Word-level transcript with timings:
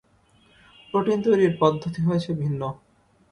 Protein 0.89 1.19
তৈরির 1.25 1.53
পদ্ধতি 1.59 1.99
হয়েছে 2.01 2.31
ভিন্ন। 2.33 2.61